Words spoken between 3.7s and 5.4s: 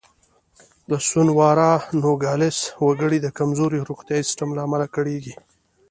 روغتیايي سیستم له امله کړېږي.